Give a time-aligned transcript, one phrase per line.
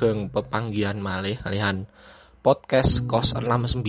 [0.00, 1.84] sugeng pepanggihan malih kalian
[2.40, 3.84] podcast kos 69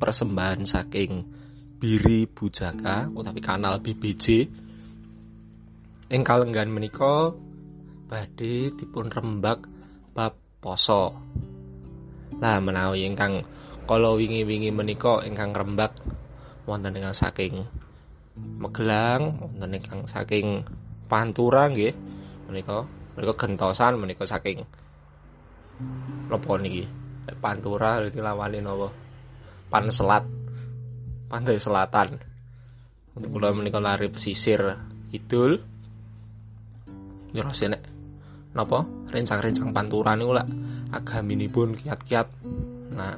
[0.00, 1.28] persembahan saking
[1.76, 4.48] Biri Bujaka utawi kanal BBC
[6.08, 7.36] ing kalenggan menika
[8.08, 9.68] badhe dipun rembak
[10.16, 11.12] bab poso.
[12.40, 13.44] Lah menawi ingkang
[13.84, 16.00] kala wingi-wingi menika ingkang rembak
[16.64, 17.60] wonten ingkang saking
[18.56, 20.64] Magelang wonten ingkang saking
[21.12, 21.92] Pantura nggih
[22.48, 22.88] menika
[23.20, 24.64] menika gentosan menika saking
[26.30, 26.84] napa niki.
[27.38, 28.90] Pantura iki lawane napa
[29.70, 30.24] Panselat
[31.30, 32.18] Pantai Selatan.
[33.14, 34.62] Kula menika lari pesisir.
[35.10, 35.58] Kidul.
[37.30, 37.82] Ya nek
[38.50, 40.48] napa rencang-rencang Pantura niku lak
[40.90, 42.28] agaminipun kiat-kiat.
[42.90, 43.14] Nah,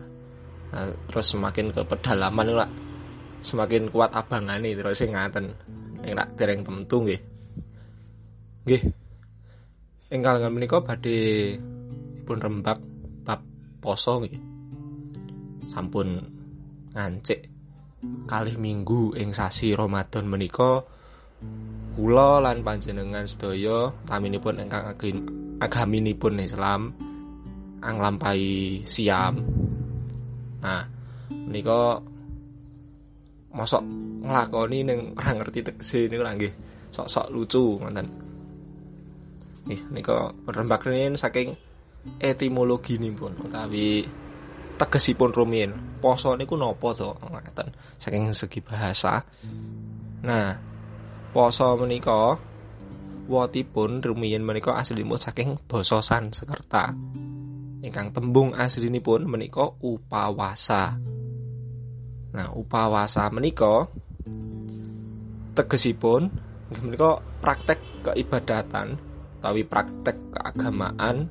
[0.72, 2.72] nah terus semakin ke pedalaman niku lak
[3.42, 5.56] semakin kuat abangane terus sing ngaten.
[6.04, 7.20] Ing nak dereng temtu nggih.
[8.68, 8.82] Nggih.
[10.12, 11.56] Ing kalangan menika badhe
[12.32, 12.80] dipun rembak
[13.28, 13.44] bab
[13.84, 14.40] poso nggih.
[15.68, 16.16] Sampun
[16.96, 17.44] ngancik
[18.24, 20.80] kalih minggu ing sasi Ramadan menika
[21.92, 24.96] kula lan panjenengan sedaya taminipun ingkang
[25.60, 26.96] agaminipun Islam
[27.84, 29.44] anglampahi siam.
[30.64, 30.88] Nah
[31.28, 32.00] menika
[33.52, 33.84] mosok
[34.24, 36.54] nglakoni ning ora ngerti tegese niku lho nggih.
[36.96, 38.08] Sok-sok lucu ngoten.
[39.62, 41.71] Nih, nika perembak rin saking
[42.18, 44.06] etimologi pun utawi
[44.78, 45.72] tegesipun rumiyin.
[46.02, 47.14] Poso niku napa to?
[47.22, 47.70] Ngaten.
[47.98, 49.22] Saking segi bahasa.
[50.26, 50.58] Nah,
[51.30, 52.34] poso menika
[53.30, 56.90] wotipun rumiyin menika aslinipun saking basa Sanskerta.
[57.82, 60.98] Ingkang tembung aslinipun menika upawasa.
[62.32, 63.86] Nah, upawasa menika
[65.52, 66.32] tegesipun
[66.82, 68.96] menika praktek keibadatan
[69.38, 71.28] utawi praktek keagamaan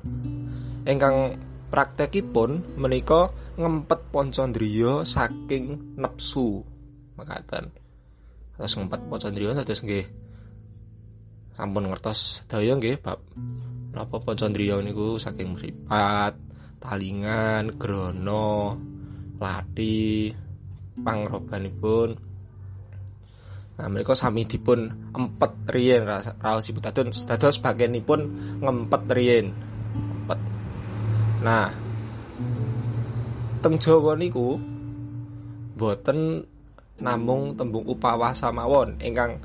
[0.84, 1.38] ingkang
[1.70, 6.64] praktekipun menika ngempet poncondriya saking nepsu.
[7.16, 7.72] Makaten
[8.56, 10.06] terus ngempet poncondriya terus nggih.
[11.56, 13.20] Sampun ngertos daya nggih bab.
[13.92, 16.34] Napa poncondriya niku saking mripat
[16.82, 18.76] talingan grono
[19.38, 20.30] lati
[20.98, 22.10] pangrobanipun.
[23.72, 28.20] Nah, mereka sami dipun empet riyen raosipun dados dados bagianipun
[28.60, 29.71] ngempet riyen.
[31.42, 31.66] Nah,
[33.58, 34.56] teng Jawa niku
[35.74, 36.46] boten
[37.02, 39.42] namung tembung upawasa mawon ingkang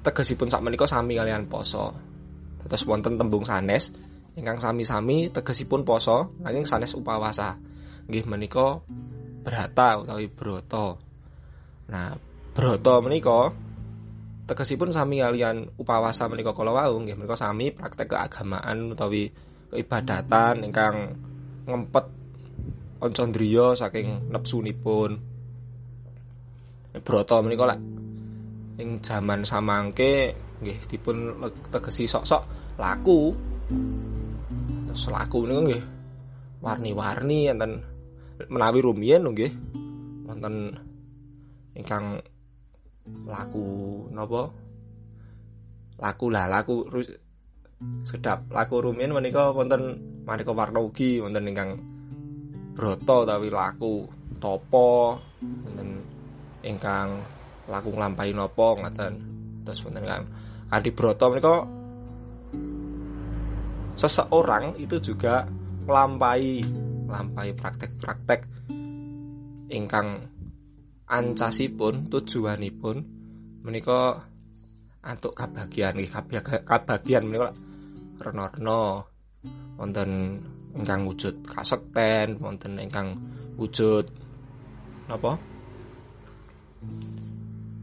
[0.00, 1.92] tegesipun sak menika sami kalian poso.
[2.66, 3.92] Terus wonten tembung sanes
[4.36, 7.54] ingkang sami-sami tegesipun poso nanging sanes upawasa.
[8.08, 8.80] Nggih menika
[9.44, 10.98] berata utawi broto.
[11.86, 12.10] Nah,
[12.56, 13.52] Broto menika
[14.48, 19.28] tegesipun sami kalian upawasa menika kala wau nggih menika sami praktek keagamaan utawi
[19.72, 21.16] keibadatan ingkang
[21.66, 22.04] ngempet
[23.02, 25.10] oncondriya saking nepsunipun.
[26.96, 27.80] Broto menika lak
[28.80, 30.32] ing jaman samangke
[30.64, 31.36] nggih dipun
[31.68, 32.42] tegesi sok-sok
[32.80, 33.36] laku.
[34.88, 35.82] Terus laku niku nggih
[36.64, 37.84] warni-warni enten
[38.48, 39.52] menawi rumiyin nggih
[40.26, 40.72] wonten
[41.76, 42.16] ingkang
[43.28, 43.66] laku
[44.10, 44.50] nopo
[45.96, 46.84] laku lah laku
[48.04, 48.48] sedap.
[48.52, 51.70] Laku rumiyin menika wonten maneka warna ugi wonten ingkang
[52.76, 54.04] broto tapi laku
[54.40, 56.04] topo wonten
[56.64, 57.20] ingkang
[57.68, 59.12] laku nglampahi napa ngaten.
[59.64, 60.22] Terus wonten kan
[60.70, 61.54] kanthi broto menika
[63.96, 65.48] seseorang itu juga
[65.88, 66.54] nglampahi
[67.06, 68.40] nglampahi praktek-praktek
[69.70, 70.26] ingkang
[71.06, 72.96] ancasipun tujuanipun
[73.62, 74.26] menika
[75.06, 75.94] antuk kabagian
[76.66, 77.54] kabagian menika
[78.18, 79.06] rena-rena
[79.78, 80.42] wonten
[80.74, 83.14] ingkang wujud kasekten wonten ingkang
[83.54, 84.04] wujud
[85.06, 85.38] napa?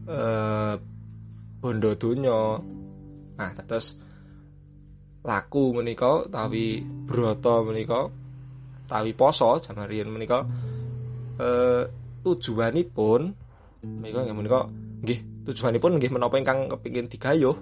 [0.04, 0.74] Eh
[1.64, 2.60] bondo donya.
[3.40, 3.96] Nah terus
[5.24, 8.04] laku menika tawi broto menika
[8.84, 10.44] tawi poso jaman riyen menika
[11.40, 11.88] eh
[12.20, 13.20] tujuanipun
[13.80, 14.60] menika nggih menika
[15.04, 17.56] nggih tujuanipun nggih menapa ingkang kepingin digayuh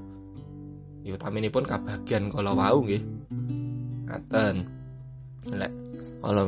[1.02, 3.02] ya utaminipun kabagian kala wau nggih.
[4.06, 4.56] Ngaten.
[5.50, 5.72] Lek
[6.22, 6.42] kala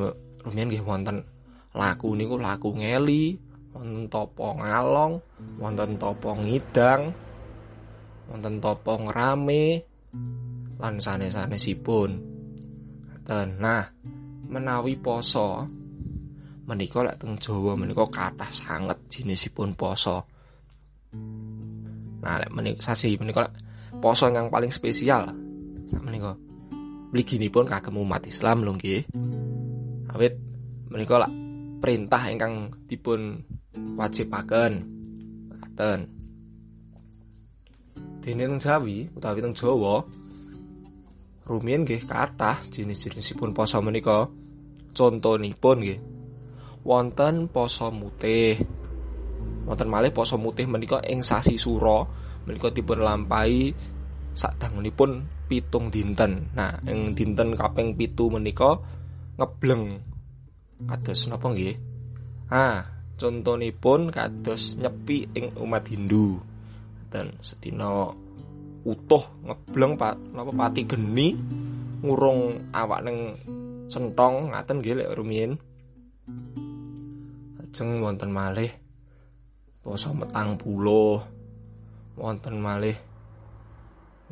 [0.46, 1.26] rumiyin nggih wonten
[1.75, 3.35] laku niku laku ngeli
[3.75, 5.19] wonten topo ngalong
[5.58, 7.11] wonten topo ngidang
[8.31, 9.82] wonten topo ngrame
[10.79, 12.11] lan sanes-sanesipun.
[13.11, 13.49] Ngaten.
[13.58, 13.82] Nah
[14.46, 15.67] menawi poso
[16.64, 20.34] menika lek teng Jawa menika kathah sanget jinisipun poso.
[22.25, 23.53] Nah, lek menika sasi menika
[24.01, 25.29] poso yang paling spesial
[26.01, 26.35] menika
[27.15, 29.03] mliginipun kagem umat Islam lho nggih.
[30.11, 30.35] Awit
[30.91, 31.33] menika lak
[31.79, 33.39] perintah ingkang dipun
[33.95, 34.73] wajibaken.
[35.55, 36.01] Ngaten.
[38.25, 40.01] Dene teng Jawi utawi teng Jawa
[41.45, 44.27] rumiyin nggih kathah jenis-jenisipun poso menika.
[44.91, 46.01] Contonipun nggih.
[46.83, 48.59] Wonten poso mutih.
[49.65, 52.05] Wonten malih poso mutih menika ing sasi sura
[52.45, 53.73] menika dipun lampahi
[54.37, 56.53] sadangunipun pitung dinten.
[56.53, 58.77] Nah, ing dinten kaping pitu menika
[59.41, 60.05] ngebleng
[60.85, 61.75] kados napa nggih?
[62.53, 62.85] Ah,
[63.17, 66.43] contonipun kados nyepi ing umat Hindu.
[67.09, 68.11] Dan sedina
[68.85, 71.33] utuh ngebleng pak napa pati geni
[72.05, 73.33] ngurung awak ning
[73.89, 75.53] sentong ngaten nggih lek rumiyin.
[77.65, 78.84] Ajeng wonten malih
[79.85, 81.21] poso metang puluh
[82.17, 82.97] wonten malih.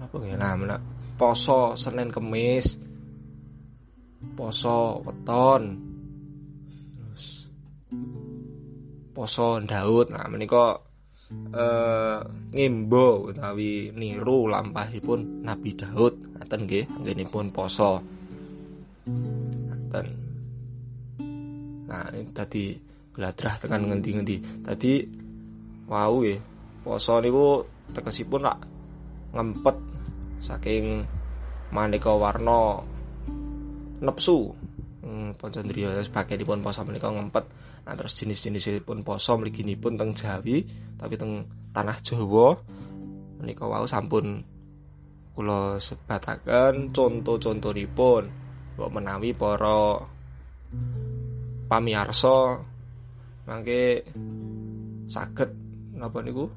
[0.01, 0.81] Napa nggih nah
[1.21, 2.81] poso Senin Kemis.
[4.33, 5.63] Poso weton.
[6.97, 7.27] Terus
[9.13, 10.09] poso Daud.
[10.09, 10.81] Nah menika
[11.33, 12.19] eh
[12.57, 16.41] ngimbo utawi niru lampahipun Nabi Daud.
[16.41, 18.01] Ngaten nggih anggenipun poso.
[19.69, 20.07] Ngaten.
[21.93, 22.73] Nah ini tadi
[23.13, 24.65] gladrah tekan ngendi-ngendi.
[24.65, 24.93] Tadi
[25.91, 26.39] wau nggih
[26.83, 27.63] poso niku
[27.95, 28.59] tegesipun rak
[29.33, 29.77] ngempet
[30.43, 31.07] saking
[31.73, 32.83] maneka warna
[34.03, 34.53] nepsu.
[35.03, 37.45] Hmm, Poncondria sebagai dipun poso menika ngempet.
[37.83, 40.63] Nah terus jenis-jenisipun poso mliginipun teng Jawi
[40.95, 42.55] tapi teng tanah Jawa.
[43.43, 44.43] Menika wau sampun
[45.33, 48.23] kula sebataken contoh-contohipun
[48.77, 50.01] mbok menawi para
[51.73, 52.61] pamiarsa
[53.49, 54.05] mangke
[55.09, 55.62] saged
[56.03, 56.51] napa niku?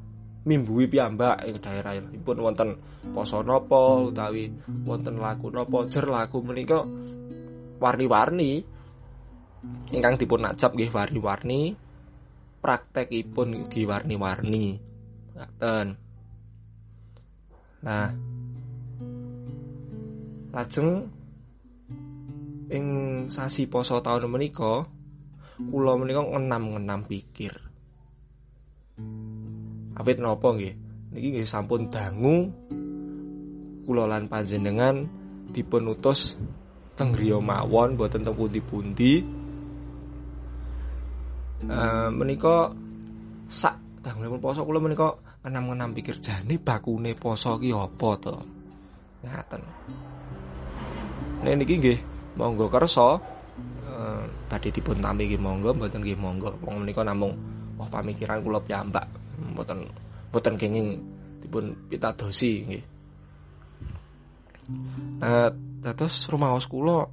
[0.45, 2.69] Mimbui piyambak ing daerahipun wonten
[3.13, 4.49] poso napa utawi
[4.85, 6.81] wonten laku napa jer laku menika
[7.77, 8.65] warni-warni.
[9.93, 11.77] Ingkang dipun najab nggih warni-warni.
[12.61, 14.81] Praktekipun nggih warni-warni.
[15.37, 15.87] Ngaten.
[17.85, 18.09] Nah.
[20.55, 20.89] Lajeng
[22.69, 22.85] ing
[23.29, 24.85] sasi poso tahun menika
[25.57, 27.64] kula menika ngenam-ngenam pikir
[29.95, 30.75] Awit napa nggih?
[31.15, 32.51] Niki nggih sampun dangu
[33.87, 35.07] kula panjenengan
[35.53, 36.35] dipun utus
[36.99, 39.23] teng griya mawon boten teng pundi-pundi.
[41.65, 42.75] Uh, menika
[43.47, 45.15] sak dangunipun poso kula menika
[45.47, 48.35] enam-enam pikir jane bakune poso ki apa to.
[49.23, 49.61] Ngaten.
[51.45, 51.99] Niki nggih
[52.35, 56.51] monggo kersa uh, badhe dipun tampi nggih monggo mboten nggih monggo.
[56.67, 57.31] Wong menika namung
[57.79, 59.87] wah pamikiran kula piyambak mboten
[60.31, 60.99] mboten kenging
[61.43, 62.83] dipun pitadosi nggih.
[65.21, 67.05] Nah, terus rumah kula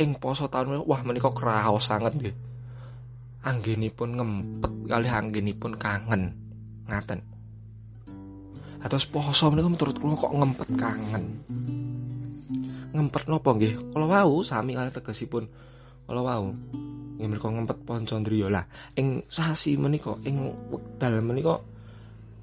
[0.00, 2.36] ing poso taun wah menika kraos sanget nggih.
[3.46, 6.34] Anggenipun ngempet kali anggenipun kangen.
[6.88, 7.20] Ngaten.
[8.82, 11.24] Atus poso menika menurut kula kok ngempet kangen.
[12.96, 13.92] Ngempet napa nggih?
[13.92, 15.44] Kala wau sami kali tegesipun
[16.06, 16.54] kala wau
[17.16, 18.64] nggih menika ngempet Poncondriya lah
[18.96, 20.36] ing sasi menika ing
[20.68, 21.56] wekdal menika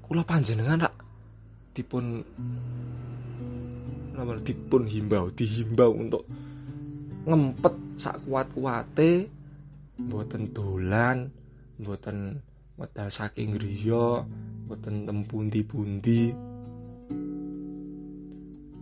[0.02, 0.94] kula panjenengan rak
[1.74, 2.22] dipun
[4.14, 6.22] nama dipun himbau dihimbau untuk
[7.24, 9.30] ngempet sak kuat-kuate
[9.98, 11.30] mboten dolan
[11.78, 12.42] mboten
[12.74, 14.26] medal saking griya
[14.66, 16.34] mboten tempundi-pundi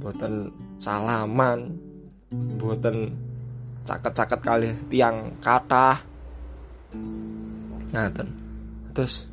[0.01, 1.77] mboten salaman
[2.33, 3.13] mboten
[3.83, 6.01] caket-caket kali tiang kata
[7.93, 8.09] nah
[8.93, 9.29] terus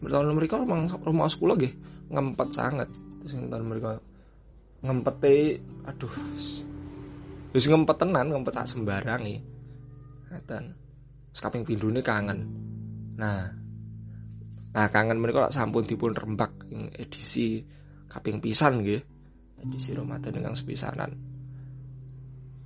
[0.00, 1.74] bertahun mereka rumah rumah sekolah gih
[2.12, 2.88] ngempet sangat.
[3.22, 3.98] Terus yang tahun mereka
[4.84, 5.16] ngempet
[5.88, 6.14] aduh
[7.50, 9.40] terus ngempet tenan ngempet tak sembarang nih
[10.30, 10.76] ngeten
[11.32, 12.46] sekaping pindune kangen.
[13.16, 13.50] Nah
[14.76, 16.52] nah kangen mereka sampun dipun rembak
[17.00, 17.64] edisi
[18.06, 19.00] kaping pisan gih
[19.64, 21.35] edisi Ramadan dengan sepisanan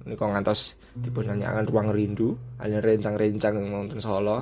[0.06, 4.40] ini kok ngantos dipun nyanyikan ruang rindu hanya rencang-rencang nonton Solo.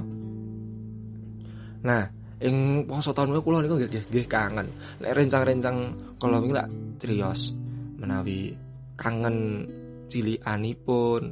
[1.82, 2.02] Nah
[2.38, 4.66] ing poso tahun kula niku nggih nggih kangen.
[5.02, 5.76] Nek rencang-rencang
[6.22, 6.68] kala wingi lak
[7.02, 7.50] crios
[7.98, 8.54] menawi
[8.94, 9.66] kangen
[10.06, 11.22] cilikanipun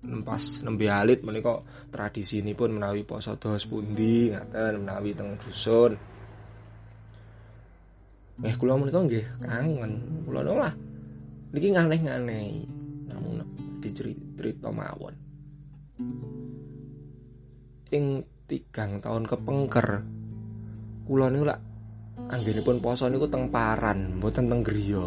[0.00, 1.60] nempas nembe alit menika
[1.92, 5.92] tradisinipun menawi poso dos pundi ngaten menawi teng dusun.
[8.40, 10.24] Eh kula menika nggih kangen.
[10.24, 10.72] Kula lah
[11.52, 12.79] niki nganeh-nganeh
[13.80, 15.14] dicerita mawon.
[17.90, 18.04] Ing
[18.46, 19.88] tigang tahun kepengker
[21.06, 21.60] kula niku lak
[22.30, 25.06] anggenipun poso niku teng paran mboten teng griya.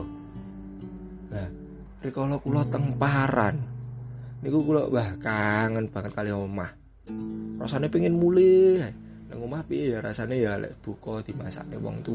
[1.31, 1.49] Nah
[2.03, 3.55] rikala kula teng paran
[4.43, 6.71] niku kula wah kangen banget kali omah.
[7.59, 8.91] Rasane pengen mulai
[9.31, 12.05] nang omah piye ya rasane ya lek buka dimasakne wong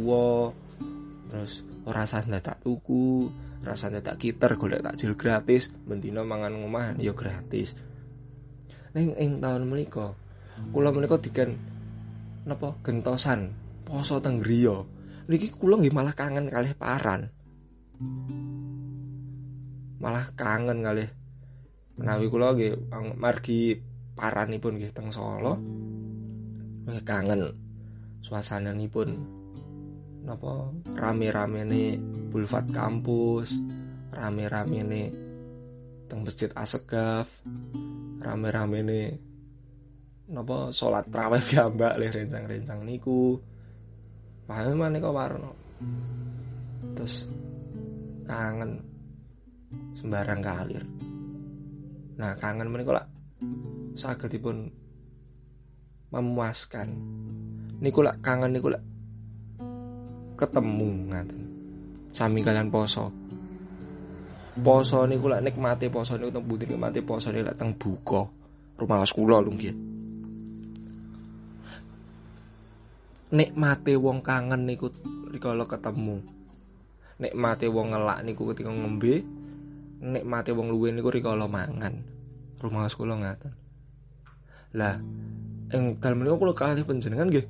[1.29, 3.27] terus ora rasane tak tuku
[3.63, 5.71] rasane tak kiter golek takjil gratis.
[5.73, 7.75] Bendina mangan omah ya gratis.
[8.95, 10.15] Ning ing taun menika
[10.75, 11.55] kula menika diken
[12.49, 13.55] napa gentosan
[13.87, 14.83] poso teng griya.
[15.29, 17.29] Niki kula nggih malah kangen kalih paran.
[20.01, 21.09] Malah kangen kalih.
[21.99, 22.75] Menawi kula nggih
[23.19, 23.77] margi
[24.19, 25.55] paranipun nggih teng Solo
[27.05, 27.53] kangen
[28.25, 29.38] suasananipun
[30.29, 31.97] napa rame-rame nih
[32.29, 33.57] bulvat kampus
[34.13, 35.09] rame-rame nih
[36.05, 37.33] teng masjid Asegaf
[38.21, 39.09] rame-rame nih
[40.29, 43.41] napa salat traweh piyambak le rencang-rencang niku.
[44.49, 45.53] Paham maneka warna
[46.97, 47.29] terus
[48.25, 48.81] kangen
[49.93, 50.85] sembarang kalir.
[52.17, 53.07] Nah kangen menika lak
[53.93, 54.73] sagedipun
[56.13, 56.89] memuaskan.
[57.85, 58.81] Niku lak kangen niku lak
[60.39, 61.41] ketemu ngaten.
[62.15, 63.11] Sami kalian poso.
[64.59, 66.65] Poso niku lak nikmati poso niku teng pundi?
[66.67, 68.23] Nikmati poso niku lak teng buka
[68.79, 69.75] rumah kula lho nggih.
[73.35, 74.89] Nikmati wong kangen niku
[75.29, 76.23] rikala ketemu.
[77.19, 79.27] Nikmati wong ngelak niku ketika ngombe.
[79.99, 81.95] Nikmati wong luwe niku rikala mangan.
[82.63, 83.53] Rumah kula ngaten.
[84.79, 84.97] Lah
[85.69, 87.47] ing dalem menika kula kalih panjenengan nggih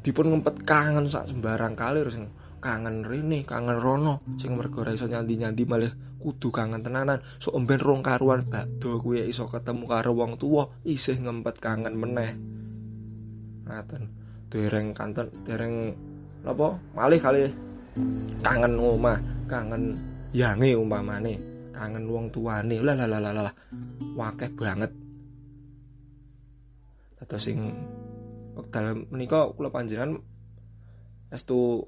[0.00, 4.20] dipun ngempet kangen sak sembarang kali sing kangen rene kangen rono.
[4.36, 7.24] Sing mergo iso nyandi-nyandi malah kudu kangen tenanan.
[7.40, 12.36] So emben rong karuan bakdo kuwi iso ketemu karo wong tuwa isih ngempet kangen meneh.
[13.66, 14.02] Ngaten.
[14.50, 15.94] Dereng kanten dereng
[16.42, 17.40] apa malih kali
[18.42, 19.94] kangen omah kangen
[20.32, 21.36] yange umpamane
[21.70, 23.54] kangen wong tuane lah lah lah lah.
[24.16, 24.92] Wakeh banget.
[27.20, 27.70] Dados sing
[28.60, 30.20] wekdal menika kula panjenengan
[31.30, 31.86] estu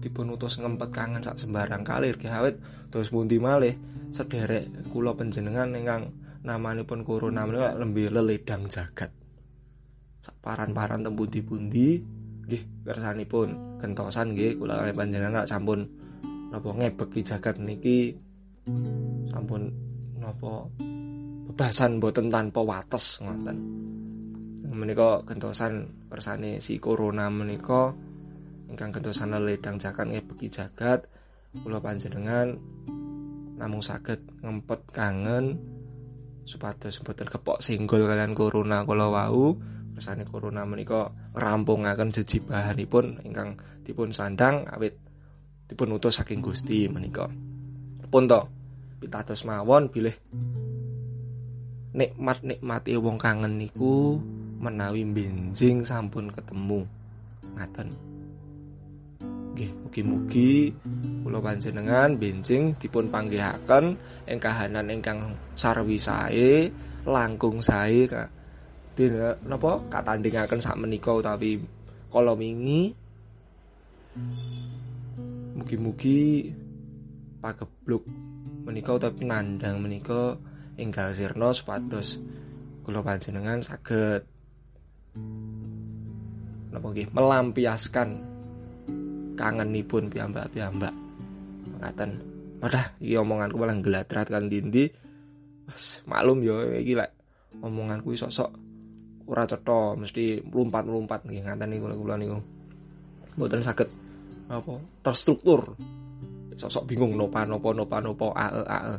[0.00, 2.16] dipun utus ngempet kangen sak sembarang kalir.
[2.16, 2.58] Ki awit.
[2.88, 3.76] Terus pundi malih?
[4.08, 6.08] Sederek kula panjenengan ingkang
[6.42, 9.12] namanipun corona menika lembe leledang jagat.
[10.24, 12.00] Sak paran-paran teng pundi-pundi
[12.48, 15.84] nggih kersanipun gentosan nggih kula panjenengan sampun
[16.48, 18.16] napa ngebeki jagat niki
[19.28, 19.68] sampun
[20.16, 20.64] napa
[21.44, 23.56] bebasan boten tanpa wates ngoten
[24.78, 27.90] menika gentosan kersane si corona menika.
[28.70, 31.10] Ingkang gentosan ledang jagat ngebeki jagat.
[31.50, 32.54] Kula panjenengan
[33.58, 35.58] namung saged ngempet kangen
[36.46, 39.58] supados boten kepok singgol kalian corona kula wau.
[39.98, 44.94] Kersane corona menika ngrampungaken jejibahanipun ingkang dipun sandang awit
[45.66, 47.26] dipun utus saking Gusti menika.
[48.08, 48.46] Pun to
[49.02, 50.14] pitados mawon bilih
[51.98, 54.22] nikmat nikmati wong kangen niku
[54.58, 56.82] menawi benjing sampun ketemu
[57.54, 57.88] ngaten.
[59.54, 60.70] Nggih mugi-mugi
[61.26, 66.70] kula panjenengan benjing dipun panggihaken ing kahanan ingkang sarwi sae
[67.06, 68.06] langkung sae
[68.94, 69.78] dina napa?
[69.90, 71.58] Katandhingaken sak menika utawi
[72.10, 72.94] kala wingi.
[75.58, 76.50] Mugi-mugi
[77.38, 78.02] pagebluk
[78.66, 80.34] menika utawi penandang menika
[80.78, 82.18] enggal sirna supados
[82.86, 84.37] kula panjenengan saged
[86.68, 88.08] napa nggih melampiaskan
[89.38, 90.94] kangenipun piyambak-piyambak
[91.78, 92.10] ngaten
[92.58, 94.90] Wadah, iki omonganku malah geladrat kan dindi.
[95.70, 97.14] Mas, maklum yo iki lek
[97.62, 98.50] omonganku sok-sok
[99.30, 102.38] ora cetha, mesti melumpat-melumpat nggih ngaten niku kula niku.
[103.38, 103.88] Mboten saged
[104.50, 104.74] apa
[105.06, 105.78] terstruktur.
[106.58, 108.98] Sok-sok bingung nopa nopo nopa nopo ae ae.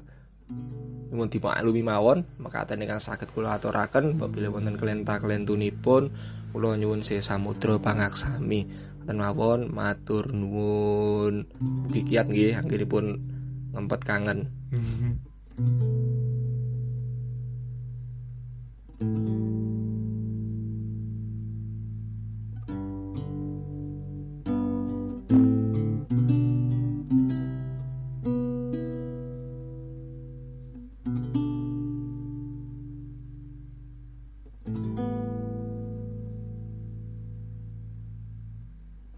[1.09, 6.13] Nyuwun dimaklumi mawon, mekaten ingkang saged kula aturaken apabila wonten kelenta-kelentunipun
[6.53, 8.69] kula nyuwun sesamudra pangaksami.
[9.09, 11.49] Ten mawon matur nuwun.
[11.57, 13.17] Mugi kiat nggih anggenipun
[13.73, 14.53] ngempet kangen.